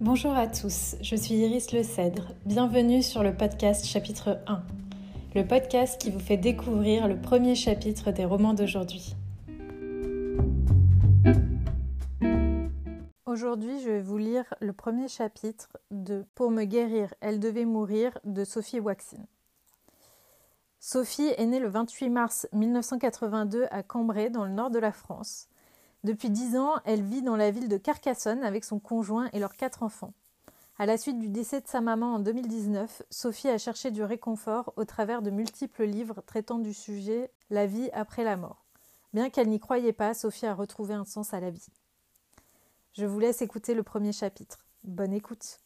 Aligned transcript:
Bonjour 0.00 0.30
à 0.30 0.46
tous, 0.46 0.94
je 1.00 1.16
suis 1.16 1.34
Iris 1.34 1.72
Le 1.72 1.82
Cèdre. 1.82 2.28
Bienvenue 2.46 3.02
sur 3.02 3.24
le 3.24 3.34
podcast 3.34 3.84
chapitre 3.84 4.38
1, 4.46 4.62
le 5.34 5.44
podcast 5.44 6.00
qui 6.00 6.12
vous 6.12 6.20
fait 6.20 6.36
découvrir 6.36 7.08
le 7.08 7.20
premier 7.20 7.56
chapitre 7.56 8.12
des 8.12 8.24
romans 8.24 8.54
d'aujourd'hui. 8.54 9.16
Aujourd'hui, 13.26 13.80
je 13.80 13.90
vais 13.90 14.00
vous 14.00 14.18
lire 14.18 14.44
le 14.60 14.72
premier 14.72 15.08
chapitre 15.08 15.76
de 15.90 16.24
Pour 16.36 16.52
me 16.52 16.62
guérir, 16.62 17.12
elle 17.20 17.40
devait 17.40 17.64
mourir 17.64 18.16
de 18.22 18.44
Sophie 18.44 18.78
Waxin. 18.78 19.26
Sophie 20.78 21.32
est 21.36 21.46
née 21.46 21.58
le 21.58 21.68
28 21.68 22.08
mars 22.08 22.46
1982 22.52 23.66
à 23.72 23.82
Cambrai, 23.82 24.30
dans 24.30 24.44
le 24.44 24.52
nord 24.52 24.70
de 24.70 24.78
la 24.78 24.92
France. 24.92 25.48
Depuis 26.08 26.30
dix 26.30 26.56
ans, 26.56 26.76
elle 26.86 27.02
vit 27.02 27.20
dans 27.20 27.36
la 27.36 27.50
ville 27.50 27.68
de 27.68 27.76
Carcassonne 27.76 28.42
avec 28.42 28.64
son 28.64 28.78
conjoint 28.78 29.28
et 29.34 29.38
leurs 29.38 29.56
quatre 29.56 29.82
enfants. 29.82 30.14
À 30.78 30.86
la 30.86 30.96
suite 30.96 31.18
du 31.18 31.28
décès 31.28 31.60
de 31.60 31.68
sa 31.68 31.82
maman 31.82 32.14
en 32.14 32.18
2019, 32.18 33.02
Sophie 33.10 33.50
a 33.50 33.58
cherché 33.58 33.90
du 33.90 34.02
réconfort 34.02 34.72
au 34.76 34.86
travers 34.86 35.20
de 35.20 35.28
multiples 35.28 35.84
livres 35.84 36.22
traitant 36.24 36.60
du 36.60 36.72
sujet 36.72 37.30
La 37.50 37.66
vie 37.66 37.90
après 37.92 38.24
la 38.24 38.38
mort. 38.38 38.64
Bien 39.12 39.28
qu'elle 39.28 39.50
n'y 39.50 39.60
croyait 39.60 39.92
pas, 39.92 40.14
Sophie 40.14 40.46
a 40.46 40.54
retrouvé 40.54 40.94
un 40.94 41.04
sens 41.04 41.34
à 41.34 41.40
la 41.40 41.50
vie. 41.50 41.66
Je 42.94 43.04
vous 43.04 43.18
laisse 43.18 43.42
écouter 43.42 43.74
le 43.74 43.82
premier 43.82 44.12
chapitre. 44.12 44.64
Bonne 44.84 45.12
écoute. 45.12 45.58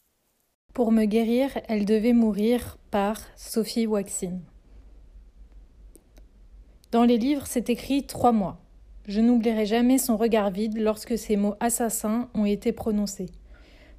Pour 0.73 0.91
me 0.91 1.05
guérir, 1.05 1.57
elle 1.69 1.85
devait 1.85 2.11
mourir 2.11 2.77
par 2.91 3.17
Sophie 3.37 3.87
Waxin. 3.87 4.41
Dans 6.91 7.05
les 7.05 7.17
livres, 7.17 7.47
c'est 7.47 7.69
écrit 7.69 8.05
trois 8.05 8.33
mois. 8.33 8.62
Je 9.05 9.19
n'oublierai 9.19 9.65
jamais 9.65 9.97
son 9.97 10.15
regard 10.15 10.49
vide 10.49 10.77
lorsque 10.77 11.17
ces 11.17 11.35
mots 11.35 11.55
assassins 11.59 12.29
ont 12.33 12.45
été 12.45 12.71
prononcés. 12.71 13.29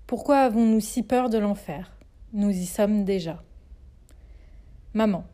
Pourquoi 0.06 0.38
avons-nous 0.38 0.80
si 0.80 1.02
peur 1.02 1.28
de 1.28 1.36
l'enfer? 1.36 1.96
Nous 2.32 2.50
y 2.50 2.64
sommes 2.64 3.04
déjà. 3.04 3.42
Maman. 4.94 5.24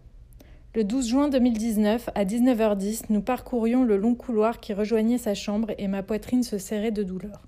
Le 0.75 0.85
12 0.85 1.09
juin 1.09 1.29
2019, 1.29 2.11
à 2.15 2.25
19h10, 2.25 3.05
nous 3.11 3.23
parcourions 3.23 3.85
le 3.85 3.97
long 3.97 4.15
couloir 4.15 4.59
qui 4.59 4.73
rejoignait 4.73 5.19
sa 5.19 5.35
chambre 5.35 5.73
et 5.79 5.87
ma 5.87 6.03
poitrine 6.03 6.43
se 6.43 6.59
serrait 6.59 6.93
de 6.93 7.03
douleur. 7.03 7.47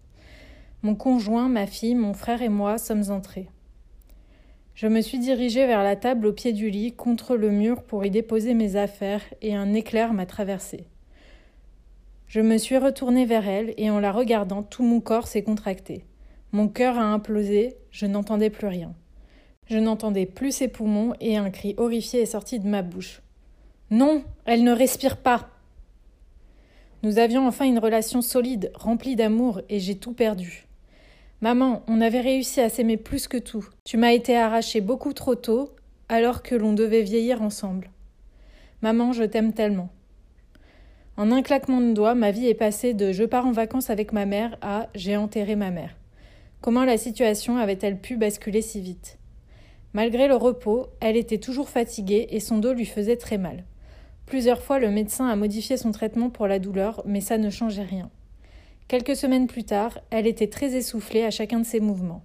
Mon 0.82 0.94
conjoint, 0.94 1.48
ma 1.48 1.66
fille, 1.66 1.94
mon 1.94 2.14
frère 2.14 2.42
et 2.42 2.48
moi 2.48 2.78
sommes 2.78 3.10
entrés. 3.10 3.48
Je 4.74 4.86
me 4.86 5.00
suis 5.00 5.18
dirigée 5.18 5.66
vers 5.66 5.82
la 5.82 5.96
table 5.96 6.26
au 6.26 6.32
pied 6.32 6.52
du 6.52 6.70
lit, 6.70 6.92
contre 6.92 7.36
le 7.36 7.50
mur, 7.50 7.82
pour 7.82 8.04
y 8.04 8.10
déposer 8.10 8.54
mes 8.54 8.76
affaires, 8.76 9.22
et 9.40 9.54
un 9.54 9.74
éclair 9.74 10.12
m'a 10.12 10.26
traversée. 10.26 10.86
Je 12.32 12.40
me 12.40 12.56
suis 12.56 12.78
retournée 12.78 13.26
vers 13.26 13.46
elle 13.46 13.74
et 13.76 13.90
en 13.90 14.00
la 14.00 14.10
regardant, 14.10 14.62
tout 14.62 14.82
mon 14.82 15.00
corps 15.02 15.26
s'est 15.26 15.42
contracté. 15.42 16.06
Mon 16.52 16.66
cœur 16.66 16.96
a 16.96 17.02
implosé, 17.02 17.76
je 17.90 18.06
n'entendais 18.06 18.48
plus 18.48 18.68
rien. 18.68 18.94
Je 19.66 19.76
n'entendais 19.76 20.24
plus 20.24 20.50
ses 20.50 20.68
poumons 20.68 21.12
et 21.20 21.36
un 21.36 21.50
cri 21.50 21.74
horrifié 21.76 22.22
est 22.22 22.24
sorti 22.24 22.58
de 22.58 22.66
ma 22.66 22.80
bouche. 22.80 23.20
Non, 23.90 24.24
elle 24.46 24.64
ne 24.64 24.72
respire 24.72 25.18
pas. 25.18 25.50
Nous 27.02 27.18
avions 27.18 27.46
enfin 27.46 27.66
une 27.66 27.78
relation 27.78 28.22
solide, 28.22 28.72
remplie 28.74 29.14
d'amour, 29.14 29.60
et 29.68 29.78
j'ai 29.78 29.98
tout 29.98 30.14
perdu. 30.14 30.66
Maman, 31.42 31.82
on 31.86 32.00
avait 32.00 32.22
réussi 32.22 32.62
à 32.62 32.70
s'aimer 32.70 32.96
plus 32.96 33.28
que 33.28 33.36
tout. 33.36 33.68
Tu 33.84 33.98
m'as 33.98 34.14
été 34.14 34.38
arraché 34.38 34.80
beaucoup 34.80 35.12
trop 35.12 35.34
tôt, 35.34 35.68
alors 36.08 36.42
que 36.42 36.54
l'on 36.54 36.72
devait 36.72 37.02
vieillir 37.02 37.42
ensemble. 37.42 37.90
Maman, 38.80 39.12
je 39.12 39.24
t'aime 39.24 39.52
tellement. 39.52 39.90
En 41.18 41.30
un 41.30 41.42
claquement 41.42 41.82
de 41.82 41.92
doigts, 41.92 42.14
ma 42.14 42.30
vie 42.30 42.46
est 42.46 42.54
passée 42.54 42.94
de 42.94 43.12
je 43.12 43.24
pars 43.24 43.46
en 43.46 43.52
vacances 43.52 43.90
avec 43.90 44.12
ma 44.12 44.24
mère 44.24 44.56
à 44.62 44.88
j'ai 44.94 45.18
enterré 45.18 45.56
ma 45.56 45.70
mère. 45.70 45.94
Comment 46.62 46.84
la 46.84 46.96
situation 46.96 47.58
avait-elle 47.58 47.98
pu 47.98 48.16
basculer 48.16 48.62
si 48.62 48.80
vite? 48.80 49.18
Malgré 49.92 50.26
le 50.26 50.36
repos, 50.36 50.86
elle 51.00 51.18
était 51.18 51.36
toujours 51.36 51.68
fatiguée 51.68 52.28
et 52.30 52.40
son 52.40 52.56
dos 52.56 52.72
lui 52.72 52.86
faisait 52.86 53.18
très 53.18 53.36
mal. 53.36 53.64
Plusieurs 54.24 54.62
fois, 54.62 54.78
le 54.78 54.90
médecin 54.90 55.28
a 55.28 55.36
modifié 55.36 55.76
son 55.76 55.92
traitement 55.92 56.30
pour 56.30 56.46
la 56.46 56.58
douleur, 56.58 57.02
mais 57.04 57.20
ça 57.20 57.36
ne 57.36 57.50
changeait 57.50 57.82
rien. 57.82 58.08
Quelques 58.88 59.16
semaines 59.16 59.48
plus 59.48 59.64
tard, 59.64 59.98
elle 60.10 60.26
était 60.26 60.48
très 60.48 60.74
essoufflée 60.74 61.24
à 61.24 61.30
chacun 61.30 61.60
de 61.60 61.66
ses 61.66 61.80
mouvements. 61.80 62.22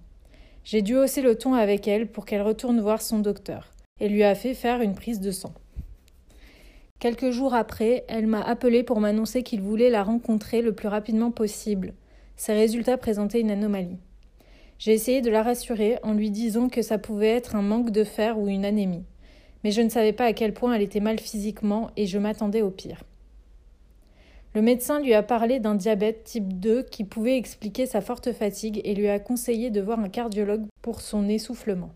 J'ai 0.64 0.80
dû 0.80 0.96
hausser 0.96 1.20
le 1.20 1.36
ton 1.36 1.52
avec 1.52 1.86
elle 1.88 2.06
pour 2.06 2.24
qu'elle 2.24 2.42
retourne 2.42 2.80
voir 2.80 3.02
son 3.02 3.18
docteur 3.18 3.68
et 4.00 4.08
lui 4.08 4.24
a 4.24 4.34
fait 4.34 4.54
faire 4.54 4.80
une 4.80 4.94
prise 4.94 5.20
de 5.20 5.30
sang. 5.30 5.52
Quelques 6.98 7.30
jours 7.30 7.54
après, 7.54 8.04
elle 8.08 8.26
m'a 8.26 8.42
appelé 8.42 8.82
pour 8.82 8.98
m'annoncer 8.98 9.44
qu'il 9.44 9.60
voulait 9.60 9.90
la 9.90 10.02
rencontrer 10.02 10.62
le 10.62 10.72
plus 10.72 10.88
rapidement 10.88 11.30
possible. 11.30 11.94
Ses 12.36 12.54
résultats 12.54 12.98
présentaient 12.98 13.40
une 13.40 13.52
anomalie. 13.52 13.98
J'ai 14.80 14.94
essayé 14.94 15.20
de 15.20 15.30
la 15.30 15.44
rassurer 15.44 15.98
en 16.02 16.12
lui 16.12 16.32
disant 16.32 16.68
que 16.68 16.82
ça 16.82 16.98
pouvait 16.98 17.28
être 17.28 17.54
un 17.54 17.62
manque 17.62 17.90
de 17.90 18.02
fer 18.02 18.36
ou 18.36 18.48
une 18.48 18.64
anémie. 18.64 19.04
Mais 19.62 19.70
je 19.70 19.80
ne 19.80 19.88
savais 19.88 20.12
pas 20.12 20.24
à 20.24 20.32
quel 20.32 20.52
point 20.54 20.74
elle 20.74 20.82
était 20.82 20.98
mal 20.98 21.20
physiquement 21.20 21.90
et 21.96 22.06
je 22.06 22.18
m'attendais 22.18 22.62
au 22.62 22.70
pire. 22.70 23.04
Le 24.54 24.62
médecin 24.62 25.00
lui 25.00 25.14
a 25.14 25.22
parlé 25.22 25.60
d'un 25.60 25.76
diabète 25.76 26.24
type 26.24 26.58
2 26.58 26.82
qui 26.82 27.04
pouvait 27.04 27.36
expliquer 27.36 27.86
sa 27.86 28.00
forte 28.00 28.32
fatigue 28.32 28.80
et 28.82 28.94
lui 28.94 29.08
a 29.08 29.20
conseillé 29.20 29.70
de 29.70 29.80
voir 29.80 30.00
un 30.00 30.08
cardiologue 30.08 30.66
pour 30.82 31.00
son 31.00 31.28
essoufflement. 31.28 31.90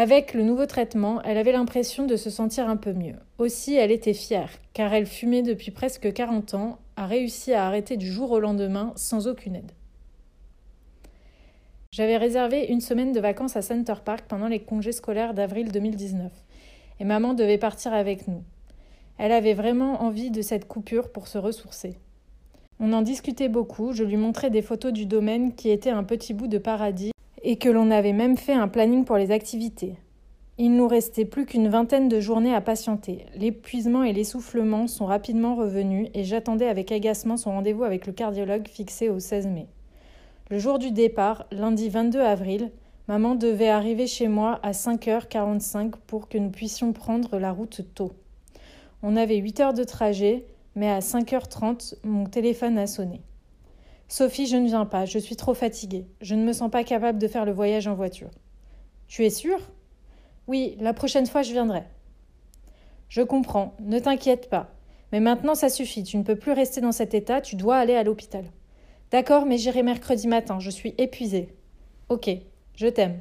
Avec 0.00 0.32
le 0.32 0.44
nouveau 0.44 0.66
traitement, 0.66 1.20
elle 1.22 1.38
avait 1.38 1.50
l'impression 1.50 2.06
de 2.06 2.14
se 2.14 2.30
sentir 2.30 2.68
un 2.68 2.76
peu 2.76 2.92
mieux. 2.92 3.16
Aussi, 3.38 3.74
elle 3.74 3.90
était 3.90 4.14
fière, 4.14 4.52
car 4.72 4.94
elle 4.94 5.06
fumait 5.06 5.42
depuis 5.42 5.72
presque 5.72 6.12
40 6.12 6.54
ans, 6.54 6.78
a 6.94 7.08
réussi 7.08 7.52
à 7.52 7.66
arrêter 7.66 7.96
du 7.96 8.06
jour 8.06 8.30
au 8.30 8.38
lendemain 8.38 8.92
sans 8.94 9.26
aucune 9.26 9.56
aide. 9.56 9.72
J'avais 11.90 12.16
réservé 12.16 12.66
une 12.66 12.80
semaine 12.80 13.10
de 13.10 13.18
vacances 13.18 13.56
à 13.56 13.62
Center 13.62 13.96
Park 14.04 14.26
pendant 14.28 14.46
les 14.46 14.60
congés 14.60 14.92
scolaires 14.92 15.34
d'avril 15.34 15.72
2019, 15.72 16.30
et 17.00 17.04
maman 17.04 17.34
devait 17.34 17.58
partir 17.58 17.92
avec 17.92 18.28
nous. 18.28 18.44
Elle 19.18 19.32
avait 19.32 19.54
vraiment 19.54 20.04
envie 20.04 20.30
de 20.30 20.42
cette 20.42 20.68
coupure 20.68 21.10
pour 21.10 21.26
se 21.26 21.38
ressourcer. 21.38 21.98
On 22.78 22.92
en 22.92 23.02
discutait 23.02 23.48
beaucoup, 23.48 23.92
je 23.92 24.04
lui 24.04 24.16
montrais 24.16 24.50
des 24.50 24.62
photos 24.62 24.92
du 24.92 25.06
domaine 25.06 25.56
qui 25.56 25.70
était 25.70 25.90
un 25.90 26.04
petit 26.04 26.34
bout 26.34 26.46
de 26.46 26.58
paradis 26.58 27.10
et 27.42 27.56
que 27.56 27.68
l'on 27.68 27.90
avait 27.90 28.12
même 28.12 28.36
fait 28.36 28.52
un 28.52 28.68
planning 28.68 29.04
pour 29.04 29.16
les 29.16 29.30
activités. 29.30 29.96
Il 30.60 30.74
nous 30.74 30.88
restait 30.88 31.24
plus 31.24 31.46
qu'une 31.46 31.68
vingtaine 31.68 32.08
de 32.08 32.18
journées 32.18 32.54
à 32.54 32.60
patienter. 32.60 33.26
L'épuisement 33.36 34.02
et 34.02 34.12
l'essoufflement 34.12 34.88
sont 34.88 35.06
rapidement 35.06 35.54
revenus 35.54 36.08
et 36.14 36.24
j'attendais 36.24 36.66
avec 36.66 36.90
agacement 36.90 37.36
son 37.36 37.52
rendez-vous 37.52 37.84
avec 37.84 38.06
le 38.08 38.12
cardiologue 38.12 38.66
fixé 38.66 39.08
au 39.08 39.20
16 39.20 39.46
mai. 39.46 39.68
Le 40.50 40.58
jour 40.58 40.80
du 40.80 40.90
départ, 40.90 41.46
lundi 41.52 41.88
22 41.88 42.20
avril, 42.20 42.72
maman 43.06 43.36
devait 43.36 43.68
arriver 43.68 44.08
chez 44.08 44.26
moi 44.26 44.58
à 44.64 44.72
5h45 44.72 45.92
pour 46.06 46.28
que 46.28 46.38
nous 46.38 46.50
puissions 46.50 46.92
prendre 46.92 47.38
la 47.38 47.52
route 47.52 47.82
tôt. 47.94 48.12
On 49.02 49.14
avait 49.14 49.36
8 49.36 49.60
heures 49.60 49.74
de 49.74 49.84
trajet, 49.84 50.44
mais 50.74 50.90
à 50.90 50.98
5h30, 50.98 51.94
mon 52.02 52.26
téléphone 52.26 52.78
a 52.78 52.88
sonné. 52.88 53.20
Sophie, 54.10 54.46
je 54.46 54.56
ne 54.56 54.66
viens 54.66 54.86
pas, 54.86 55.04
je 55.04 55.18
suis 55.18 55.36
trop 55.36 55.52
fatiguée. 55.52 56.06
Je 56.22 56.34
ne 56.34 56.42
me 56.42 56.54
sens 56.54 56.70
pas 56.70 56.82
capable 56.82 57.18
de 57.18 57.28
faire 57.28 57.44
le 57.44 57.52
voyage 57.52 57.86
en 57.86 57.94
voiture. 57.94 58.30
Tu 59.06 59.26
es 59.26 59.30
sûre? 59.30 59.60
Oui, 60.46 60.76
la 60.80 60.94
prochaine 60.94 61.26
fois 61.26 61.42
je 61.42 61.52
viendrai. 61.52 61.82
Je 63.10 63.20
comprends, 63.20 63.74
ne 63.80 63.98
t'inquiète 63.98 64.48
pas. 64.48 64.70
Mais 65.12 65.20
maintenant 65.20 65.54
ça 65.54 65.68
suffit, 65.68 66.04
tu 66.04 66.16
ne 66.16 66.22
peux 66.22 66.36
plus 66.36 66.52
rester 66.52 66.80
dans 66.80 66.92
cet 66.92 67.12
état, 67.12 67.42
tu 67.42 67.54
dois 67.54 67.76
aller 67.76 67.94
à 67.94 68.02
l'hôpital. 68.02 68.44
D'accord, 69.10 69.44
mais 69.44 69.58
j'irai 69.58 69.82
mercredi 69.82 70.26
matin, 70.26 70.58
je 70.58 70.70
suis 70.70 70.94
épuisée. 70.96 71.54
Ok, 72.08 72.30
je 72.76 72.86
t'aime. 72.86 73.20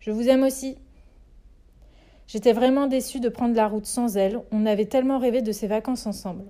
Je 0.00 0.10
vous 0.10 0.28
aime 0.28 0.44
aussi. 0.44 0.78
J'étais 2.26 2.54
vraiment 2.54 2.86
déçue 2.86 3.20
de 3.20 3.28
prendre 3.28 3.54
la 3.54 3.68
route 3.68 3.86
sans 3.86 4.16
elle, 4.16 4.40
on 4.50 4.64
avait 4.64 4.86
tellement 4.86 5.18
rêvé 5.18 5.42
de 5.42 5.52
ces 5.52 5.66
vacances 5.66 6.06
ensemble. 6.06 6.44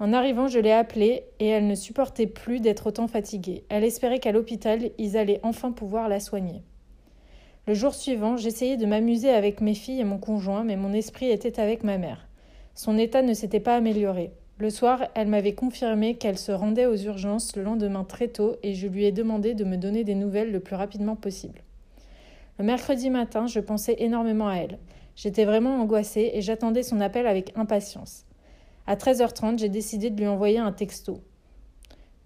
En 0.00 0.12
arrivant, 0.12 0.46
je 0.46 0.60
l'ai 0.60 0.72
appelée 0.72 1.24
et 1.40 1.48
elle 1.48 1.66
ne 1.66 1.74
supportait 1.74 2.28
plus 2.28 2.60
d'être 2.60 2.86
autant 2.86 3.08
fatiguée. 3.08 3.64
Elle 3.68 3.82
espérait 3.82 4.20
qu'à 4.20 4.30
l'hôpital, 4.30 4.90
ils 4.96 5.16
allaient 5.16 5.40
enfin 5.42 5.72
pouvoir 5.72 6.08
la 6.08 6.20
soigner. 6.20 6.62
Le 7.66 7.74
jour 7.74 7.94
suivant, 7.94 8.36
j'essayais 8.36 8.76
de 8.76 8.86
m'amuser 8.86 9.30
avec 9.30 9.60
mes 9.60 9.74
filles 9.74 10.00
et 10.00 10.04
mon 10.04 10.18
conjoint, 10.18 10.62
mais 10.62 10.76
mon 10.76 10.92
esprit 10.92 11.30
était 11.30 11.60
avec 11.60 11.82
ma 11.82 11.98
mère. 11.98 12.28
Son 12.74 12.96
état 12.96 13.22
ne 13.22 13.34
s'était 13.34 13.60
pas 13.60 13.74
amélioré. 13.74 14.30
Le 14.58 14.70
soir, 14.70 15.08
elle 15.14 15.28
m'avait 15.28 15.54
confirmé 15.54 16.14
qu'elle 16.14 16.38
se 16.38 16.52
rendait 16.52 16.86
aux 16.86 16.96
urgences 16.96 17.56
le 17.56 17.64
lendemain 17.64 18.04
très 18.04 18.28
tôt 18.28 18.56
et 18.62 18.74
je 18.74 18.86
lui 18.86 19.04
ai 19.04 19.12
demandé 19.12 19.54
de 19.54 19.64
me 19.64 19.76
donner 19.76 20.04
des 20.04 20.14
nouvelles 20.14 20.52
le 20.52 20.60
plus 20.60 20.76
rapidement 20.76 21.16
possible. 21.16 21.62
Le 22.58 22.64
mercredi 22.64 23.10
matin, 23.10 23.46
je 23.46 23.60
pensais 23.60 23.96
énormément 23.98 24.48
à 24.48 24.54
elle. 24.54 24.78
J'étais 25.16 25.44
vraiment 25.44 25.80
angoissée 25.80 26.30
et 26.34 26.40
j'attendais 26.40 26.82
son 26.84 27.00
appel 27.00 27.26
avec 27.26 27.52
impatience. 27.56 28.27
À 28.88 28.96
13h30, 28.96 29.58
j'ai 29.58 29.68
décidé 29.68 30.08
de 30.08 30.18
lui 30.18 30.26
envoyer 30.26 30.56
un 30.56 30.72
texto. 30.72 31.20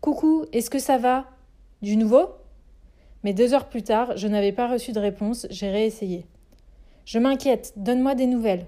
Coucou, 0.01 0.45
est-ce 0.53 0.71
que 0.71 0.79
ça 0.79 0.97
va? 0.97 1.27
Du 1.83 1.97
nouveau? 1.97 2.29
Mais 3.25 3.35
deux 3.35 3.53
heures 3.53 3.69
plus 3.69 3.83
tard, 3.83 4.17
je 4.17 4.29
n'avais 4.29 4.53
pas 4.53 4.69
reçu 4.69 4.93
de 4.93 5.01
réponse, 5.01 5.49
j'ai 5.51 5.73
réessayé. 5.73 6.25
Je 7.05 7.19
m'inquiète, 7.19 7.73
donne-moi 7.75 8.15
des 8.15 8.29
nouvelles. 8.29 8.67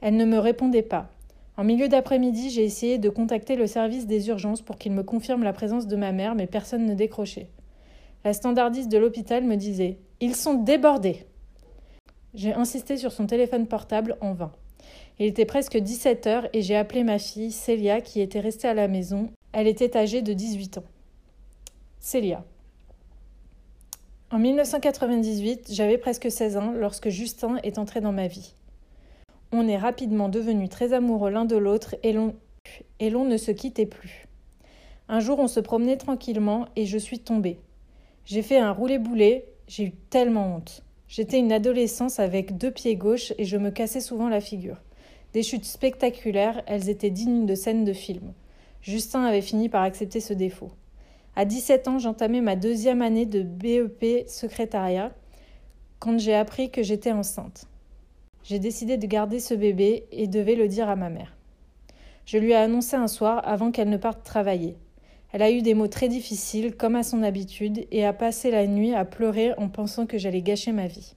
Elle 0.00 0.16
ne 0.16 0.24
me 0.24 0.38
répondait 0.38 0.80
pas. 0.80 1.10
En 1.58 1.64
milieu 1.64 1.88
d'après-midi, 1.88 2.48
j'ai 2.48 2.64
essayé 2.64 2.96
de 2.96 3.10
contacter 3.10 3.54
le 3.54 3.66
service 3.66 4.06
des 4.06 4.28
urgences 4.28 4.62
pour 4.62 4.78
qu'il 4.78 4.92
me 4.92 5.02
confirme 5.02 5.42
la 5.42 5.52
présence 5.52 5.88
de 5.88 5.96
ma 5.96 6.12
mère, 6.12 6.34
mais 6.34 6.46
personne 6.46 6.86
ne 6.86 6.94
décrochait. 6.94 7.50
La 8.24 8.32
standardiste 8.32 8.90
de 8.90 8.96
l'hôpital 8.96 9.44
me 9.44 9.56
disait 9.56 9.98
Ils 10.20 10.34
sont 10.34 10.54
débordés. 10.54 11.26
J'ai 12.32 12.54
insisté 12.54 12.96
sur 12.96 13.12
son 13.12 13.26
téléphone 13.26 13.66
portable 13.66 14.16
en 14.22 14.32
vain. 14.32 14.52
Il 15.18 15.26
était 15.26 15.44
presque 15.44 15.76
17 15.76 16.26
heures 16.26 16.48
et 16.52 16.62
j'ai 16.62 16.76
appelé 16.76 17.02
ma 17.02 17.18
fille, 17.18 17.50
Célia, 17.50 18.00
qui 18.00 18.20
était 18.20 18.40
restée 18.40 18.68
à 18.68 18.74
la 18.74 18.88
maison. 18.88 19.30
Elle 19.52 19.66
était 19.66 19.96
âgée 19.96 20.22
de 20.22 20.32
18 20.32 20.78
ans. 20.78 20.84
Célia. 21.98 22.44
En 24.30 24.38
1998, 24.38 25.68
j'avais 25.72 25.98
presque 25.98 26.30
16 26.30 26.56
ans 26.58 26.72
lorsque 26.72 27.08
Justin 27.08 27.56
est 27.62 27.78
entré 27.78 28.00
dans 28.00 28.12
ma 28.12 28.28
vie. 28.28 28.54
On 29.52 29.66
est 29.66 29.78
rapidement 29.78 30.28
devenus 30.28 30.68
très 30.68 30.92
amoureux 30.92 31.30
l'un 31.30 31.46
de 31.46 31.56
l'autre 31.56 31.96
et 32.02 32.12
l'on, 32.12 32.36
et 33.00 33.08
l'on 33.08 33.24
ne 33.24 33.38
se 33.38 33.50
quittait 33.50 33.86
plus. 33.86 34.26
Un 35.08 35.20
jour, 35.20 35.38
on 35.38 35.48
se 35.48 35.60
promenait 35.60 35.96
tranquillement 35.96 36.66
et 36.76 36.84
je 36.84 36.98
suis 36.98 37.18
tombée. 37.18 37.58
J'ai 38.26 38.42
fait 38.42 38.58
un 38.58 38.72
roulé-boulet, 38.72 39.46
j'ai 39.66 39.84
eu 39.84 39.92
tellement 40.10 40.56
honte. 40.56 40.82
J'étais 41.08 41.38
une 41.38 41.52
adolescence 41.52 42.20
avec 42.20 42.58
deux 42.58 42.70
pieds 42.70 42.96
gauches 42.96 43.32
et 43.38 43.44
je 43.44 43.56
me 43.56 43.70
cassais 43.70 44.00
souvent 44.00 44.28
la 44.28 44.40
figure. 44.40 44.76
Des 45.32 45.42
chutes 45.42 45.64
spectaculaires, 45.64 46.62
elles 46.66 46.90
étaient 46.90 47.10
dignes 47.10 47.46
de 47.46 47.54
scènes 47.54 47.84
de 47.84 47.94
film. 47.94 48.32
Justin 48.82 49.24
avait 49.24 49.40
fini 49.40 49.68
par 49.68 49.82
accepter 49.82 50.20
ce 50.20 50.34
défaut. 50.34 50.70
À 51.34 51.44
17 51.44 51.88
ans, 51.88 51.98
j'entamais 51.98 52.40
ma 52.40 52.56
deuxième 52.56 53.00
année 53.00 53.26
de 53.26 53.42
BEP 53.42 54.28
secrétariat 54.28 55.12
quand 55.98 56.18
j'ai 56.18 56.34
appris 56.34 56.70
que 56.70 56.82
j'étais 56.82 57.12
enceinte. 57.12 57.66
J'ai 58.44 58.58
décidé 58.58 58.96
de 58.96 59.06
garder 59.06 59.40
ce 59.40 59.54
bébé 59.54 60.06
et 60.12 60.26
devais 60.26 60.54
le 60.54 60.68
dire 60.68 60.88
à 60.88 60.96
ma 60.96 61.10
mère. 61.10 61.36
Je 62.26 62.38
lui 62.38 62.50
ai 62.50 62.56
annoncé 62.56 62.96
un 62.96 63.08
soir 63.08 63.40
avant 63.48 63.70
qu'elle 63.70 63.88
ne 63.88 63.96
parte 63.96 64.24
travailler. 64.24 64.76
Elle 65.32 65.42
a 65.42 65.50
eu 65.50 65.60
des 65.60 65.74
mots 65.74 65.88
très 65.88 66.08
difficiles, 66.08 66.74
comme 66.74 66.96
à 66.96 67.02
son 67.02 67.22
habitude, 67.22 67.86
et 67.90 68.06
a 68.06 68.12
passé 68.12 68.50
la 68.50 68.66
nuit 68.66 68.94
à 68.94 69.04
pleurer 69.04 69.52
en 69.58 69.68
pensant 69.68 70.06
que 70.06 70.18
j'allais 70.18 70.42
gâcher 70.42 70.72
ma 70.72 70.86
vie. 70.86 71.14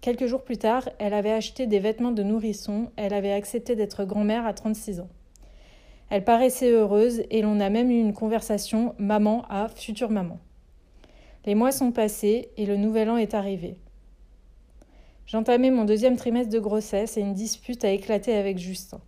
Quelques 0.00 0.26
jours 0.26 0.44
plus 0.44 0.58
tard, 0.58 0.88
elle 0.98 1.14
avait 1.14 1.32
acheté 1.32 1.66
des 1.66 1.78
vêtements 1.78 2.12
de 2.12 2.22
nourrisson, 2.22 2.90
elle 2.96 3.14
avait 3.14 3.32
accepté 3.32 3.74
d'être 3.74 4.04
grand-mère 4.04 4.46
à 4.46 4.52
36 4.52 5.00
ans. 5.00 5.08
Elle 6.10 6.24
paraissait 6.24 6.70
heureuse 6.70 7.22
et 7.30 7.42
l'on 7.42 7.58
a 7.58 7.70
même 7.70 7.90
eu 7.90 7.98
une 7.98 8.12
conversation 8.12 8.94
maman 8.98 9.44
à 9.48 9.68
future 9.68 10.10
maman. 10.10 10.38
Les 11.46 11.54
mois 11.54 11.72
sont 11.72 11.90
passés 11.90 12.50
et 12.56 12.66
le 12.66 12.76
nouvel 12.76 13.10
an 13.10 13.16
est 13.16 13.34
arrivé. 13.34 13.76
J'entamais 15.26 15.70
mon 15.70 15.84
deuxième 15.84 16.16
trimestre 16.16 16.52
de 16.52 16.58
grossesse 16.58 17.16
et 17.16 17.20
une 17.22 17.32
dispute 17.32 17.84
a 17.84 17.90
éclaté 17.90 18.34
avec 18.34 18.58
Justin. 18.58 19.00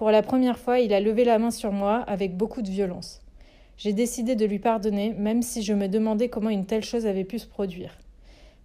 Pour 0.00 0.10
la 0.10 0.22
première 0.22 0.58
fois, 0.58 0.78
il 0.78 0.94
a 0.94 1.00
levé 1.00 1.24
la 1.24 1.38
main 1.38 1.50
sur 1.50 1.72
moi 1.72 1.96
avec 2.06 2.34
beaucoup 2.34 2.62
de 2.62 2.70
violence. 2.70 3.20
J'ai 3.76 3.92
décidé 3.92 4.34
de 4.34 4.46
lui 4.46 4.58
pardonner, 4.58 5.12
même 5.12 5.42
si 5.42 5.62
je 5.62 5.74
me 5.74 5.88
demandais 5.88 6.30
comment 6.30 6.48
une 6.48 6.64
telle 6.64 6.84
chose 6.84 7.04
avait 7.04 7.24
pu 7.24 7.38
se 7.38 7.46
produire. 7.46 7.98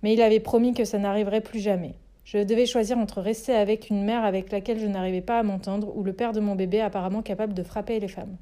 Mais 0.01 0.13
il 0.13 0.21
avait 0.21 0.39
promis 0.39 0.73
que 0.73 0.85
ça 0.85 0.97
n'arriverait 0.97 1.41
plus 1.41 1.59
jamais. 1.59 1.95
Je 2.23 2.37
devais 2.37 2.65
choisir 2.65 2.97
entre 2.97 3.19
rester 3.19 3.53
avec 3.53 3.89
une 3.89 4.05
mère 4.05 4.23
avec 4.23 4.49
laquelle 4.49 4.79
je 4.79 4.87
n'arrivais 4.87 5.19
pas 5.19 5.37
à 5.37 5.43
m'entendre 5.43 5.91
ou 5.97 6.03
le 6.05 6.13
père 6.13 6.31
de 6.31 6.39
mon 6.39 6.55
bébé 6.55 6.79
apparemment 6.79 7.21
capable 7.21 7.53
de 7.53 7.63
frapper 7.63 7.99
les 7.99 8.07
femmes. 8.07 8.37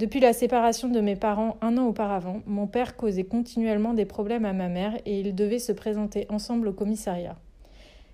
Depuis 0.00 0.18
la 0.18 0.32
séparation 0.32 0.88
de 0.88 1.00
mes 1.00 1.14
parents 1.14 1.58
un 1.60 1.78
an 1.78 1.86
auparavant, 1.86 2.42
mon 2.46 2.66
père 2.66 2.96
causait 2.96 3.22
continuellement 3.22 3.94
des 3.94 4.04
problèmes 4.04 4.46
à 4.46 4.52
ma 4.52 4.66
mère 4.66 4.96
et 5.06 5.20
ils 5.20 5.32
devaient 5.32 5.60
se 5.60 5.70
présenter 5.70 6.26
ensemble 6.28 6.66
au 6.66 6.72
commissariat. 6.72 7.36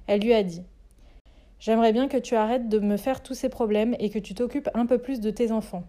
Elle 0.06 0.20
lui 0.20 0.34
a 0.34 0.42
dit 0.42 0.64
J'aimerais 1.64 1.94
bien 1.94 2.08
que 2.08 2.18
tu 2.18 2.36
arrêtes 2.36 2.68
de 2.68 2.78
me 2.78 2.98
faire 2.98 3.22
tous 3.22 3.32
ces 3.32 3.48
problèmes 3.48 3.96
et 3.98 4.10
que 4.10 4.18
tu 4.18 4.34
t'occupes 4.34 4.68
un 4.74 4.84
peu 4.84 4.98
plus 4.98 5.20
de 5.20 5.30
tes 5.30 5.50
enfants. 5.50 5.84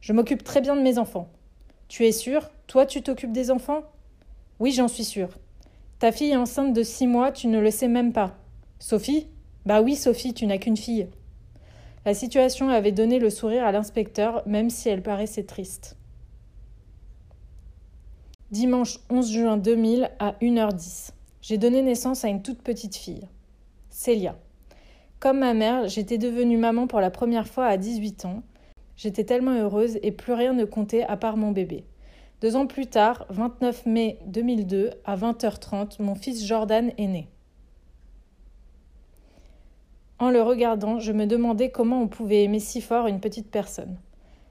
Je 0.00 0.12
m'occupe 0.12 0.42
très 0.42 0.60
bien 0.60 0.74
de 0.74 0.82
mes 0.82 0.98
enfants. 0.98 1.28
Tu 1.86 2.04
es 2.04 2.10
sûr? 2.10 2.50
Toi, 2.66 2.84
tu 2.84 3.00
t'occupes 3.00 3.30
des 3.30 3.52
enfants? 3.52 3.82
Oui, 4.58 4.72
j'en 4.72 4.88
suis 4.88 5.04
sûre. 5.04 5.28
Ta 6.00 6.10
fille 6.10 6.32
est 6.32 6.36
enceinte 6.36 6.72
de 6.72 6.82
six 6.82 7.06
mois, 7.06 7.30
tu 7.30 7.46
ne 7.46 7.60
le 7.60 7.70
sais 7.70 7.86
même 7.86 8.12
pas. 8.12 8.36
Sophie? 8.80 9.28
Bah 9.64 9.82
oui, 9.82 9.94
Sophie, 9.94 10.34
tu 10.34 10.48
n'as 10.48 10.58
qu'une 10.58 10.76
fille. 10.76 11.06
La 12.04 12.12
situation 12.12 12.68
avait 12.68 12.90
donné 12.90 13.20
le 13.20 13.30
sourire 13.30 13.64
à 13.64 13.70
l'inspecteur, 13.70 14.42
même 14.48 14.68
si 14.68 14.88
elle 14.88 15.04
paraissait 15.04 15.44
triste. 15.44 15.96
Dimanche 18.50 18.98
11 19.10 19.30
juin 19.30 19.56
2000 19.58 20.10
à 20.18 20.32
1h10. 20.42 21.10
J'ai 21.40 21.56
donné 21.56 21.82
naissance 21.82 22.24
à 22.24 22.28
une 22.28 22.42
toute 22.42 22.62
petite 22.62 22.96
fille, 22.96 23.28
Célia. 23.90 24.34
Comme 25.20 25.38
ma 25.38 25.54
mère, 25.54 25.88
j'étais 25.88 26.18
devenue 26.18 26.58
maman 26.58 26.86
pour 26.86 27.00
la 27.00 27.10
première 27.10 27.46
fois 27.48 27.66
à 27.66 27.76
18 27.76 28.24
ans. 28.26 28.42
J'étais 28.96 29.24
tellement 29.24 29.58
heureuse 29.58 29.98
et 30.02 30.12
plus 30.12 30.32
rien 30.32 30.52
ne 30.52 30.64
comptait 30.64 31.04
à 31.04 31.16
part 31.16 31.36
mon 31.36 31.50
bébé. 31.50 31.84
Deux 32.40 32.56
ans 32.56 32.66
plus 32.66 32.86
tard, 32.86 33.26
29 33.30 33.86
mai 33.86 34.18
2002, 34.26 34.90
à 35.04 35.16
20h30, 35.16 36.02
mon 36.02 36.14
fils 36.14 36.44
Jordan 36.44 36.92
est 36.98 37.06
né. 37.06 37.28
En 40.18 40.30
le 40.30 40.42
regardant, 40.42 41.00
je 41.00 41.12
me 41.12 41.26
demandais 41.26 41.70
comment 41.70 42.02
on 42.02 42.08
pouvait 42.08 42.44
aimer 42.44 42.60
si 42.60 42.80
fort 42.80 43.06
une 43.06 43.20
petite 43.20 43.50
personne. 43.50 43.98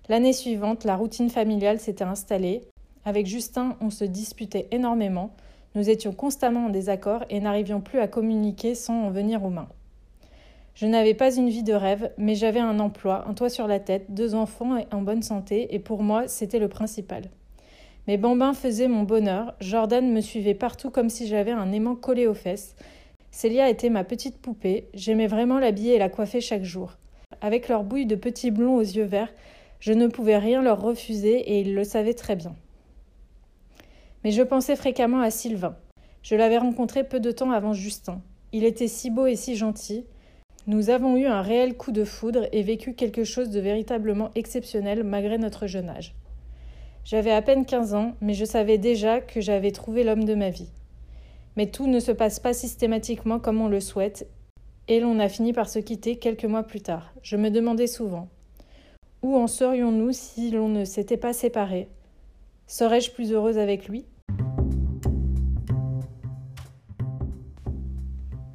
L'année 0.09 0.33
suivante, 0.33 0.83
la 0.83 0.95
routine 0.95 1.29
familiale 1.29 1.79
s'était 1.79 2.03
installée. 2.03 2.61
Avec 3.05 3.27
Justin, 3.27 3.77
on 3.79 3.89
se 3.89 4.03
disputait 4.03 4.67
énormément. 4.71 5.35
Nous 5.75 5.89
étions 5.89 6.11
constamment 6.11 6.65
en 6.65 6.69
désaccord 6.69 7.23
et 7.29 7.39
n'arrivions 7.39 7.79
plus 7.79 7.99
à 7.99 8.07
communiquer 8.07 8.75
sans 8.75 9.05
en 9.05 9.09
venir 9.09 9.43
aux 9.45 9.49
mains. 9.49 9.69
Je 10.75 10.87
n'avais 10.87 11.13
pas 11.13 11.35
une 11.35 11.49
vie 11.49 11.63
de 11.63 11.73
rêve, 11.73 12.11
mais 12.17 12.33
j'avais 12.33 12.59
un 12.59 12.79
emploi, 12.79 13.27
un 13.27 13.33
toit 13.33 13.49
sur 13.49 13.67
la 13.67 13.79
tête, 13.79 14.05
deux 14.09 14.33
enfants 14.33 14.77
en 14.91 15.01
bonne 15.01 15.21
santé, 15.21 15.73
et 15.75 15.79
pour 15.79 16.01
moi, 16.01 16.27
c'était 16.27 16.59
le 16.59 16.67
principal. 16.67 17.29
Mes 18.07 18.17
bambins 18.17 18.53
faisaient 18.53 18.87
mon 18.87 19.03
bonheur, 19.03 19.53
Jordan 19.61 20.11
me 20.11 20.19
suivait 20.19 20.55
partout 20.55 20.89
comme 20.89 21.09
si 21.09 21.27
j'avais 21.27 21.51
un 21.51 21.71
aimant 21.71 21.95
collé 21.95 22.25
aux 22.25 22.33
fesses. 22.33 22.75
Célia 23.31 23.69
était 23.69 23.89
ma 23.89 24.03
petite 24.03 24.39
poupée, 24.39 24.89
j'aimais 24.93 25.27
vraiment 25.27 25.59
l'habiller 25.59 25.95
et 25.95 25.99
la 25.99 26.09
coiffer 26.09 26.41
chaque 26.41 26.63
jour. 26.63 26.97
Avec 27.39 27.67
leur 27.67 27.83
bouille 27.83 28.05
de 28.05 28.15
petits 28.15 28.51
blonds 28.51 28.75
aux 28.75 28.81
yeux 28.81 29.05
verts, 29.05 29.33
je 29.79 29.93
ne 29.93 30.07
pouvais 30.07 30.37
rien 30.37 30.61
leur 30.61 30.81
refuser 30.81 31.37
et 31.37 31.61
ils 31.61 31.75
le 31.75 31.83
savaient 31.83 32.13
très 32.13 32.35
bien. 32.35 32.55
Mais 34.23 34.31
je 34.31 34.41
pensais 34.41 34.75
fréquemment 34.75 35.21
à 35.21 35.29
Sylvain. 35.29 35.75
Je 36.23 36.35
l'avais 36.35 36.57
rencontré 36.57 37.03
peu 37.03 37.19
de 37.19 37.31
temps 37.31 37.51
avant 37.51 37.73
Justin. 37.73 38.21
Il 38.53 38.63
était 38.63 38.87
si 38.87 39.09
beau 39.09 39.27
et 39.27 39.35
si 39.35 39.55
gentil, 39.55 40.05
nous 40.65 40.89
avons 40.89 41.17
eu 41.17 41.25
un 41.25 41.41
réel 41.41 41.75
coup 41.75 41.91
de 41.91 42.05
foudre 42.05 42.47
et 42.51 42.63
vécu 42.63 42.93
quelque 42.93 43.23
chose 43.23 43.49
de 43.49 43.59
véritablement 43.59 44.31
exceptionnel 44.35 45.03
malgré 45.03 45.37
notre 45.37 45.67
jeune 45.67 45.89
âge. 45.89 46.15
J'avais 47.03 47.31
à 47.31 47.41
peine 47.41 47.65
15 47.65 47.93
ans, 47.93 48.13
mais 48.21 48.33
je 48.33 48.45
savais 48.45 48.77
déjà 48.77 49.19
que 49.19 49.41
j'avais 49.41 49.71
trouvé 49.71 50.03
l'homme 50.03 50.23
de 50.23 50.35
ma 50.35 50.49
vie. 50.49 50.69
Mais 51.57 51.67
tout 51.67 51.87
ne 51.87 51.99
se 51.99 52.11
passe 52.11 52.39
pas 52.39 52.53
systématiquement 52.53 53.39
comme 53.39 53.59
on 53.59 53.67
le 53.67 53.81
souhaite, 53.81 54.27
et 54.87 54.99
l'on 54.99 55.19
a 55.19 55.27
fini 55.27 55.51
par 55.51 55.67
se 55.67 55.79
quitter 55.79 56.15
quelques 56.15 56.45
mois 56.45 56.63
plus 56.63 56.81
tard. 56.81 57.13
Je 57.21 57.35
me 57.35 57.49
demandais 57.49 57.87
souvent 57.87 58.29
où 59.23 59.37
en 59.37 59.47
serions-nous 59.47 60.11
si 60.11 60.51
l'on 60.51 60.67
ne 60.67 60.83
s'était 60.83 61.17
pas 61.17 61.33
séparés? 61.33 61.87
Serais-je 62.67 63.11
plus 63.11 63.31
heureuse 63.31 63.57
avec 63.57 63.87
lui? 63.87 64.05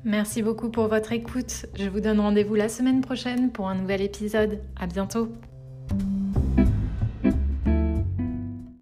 Merci 0.08 0.40
beaucoup 0.40 0.70
pour 0.70 0.88
votre 0.88 1.12
écoute. 1.12 1.66
Je 1.74 1.86
vous 1.86 2.00
donne 2.00 2.18
rendez-vous 2.18 2.54
la 2.54 2.70
semaine 2.70 3.02
prochaine 3.02 3.52
pour 3.52 3.68
un 3.68 3.74
nouvel 3.74 4.00
épisode. 4.00 4.58
À 4.80 4.86
bientôt. 4.86 5.28